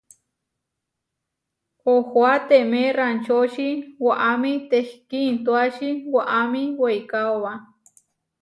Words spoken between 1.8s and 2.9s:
Ohoáteme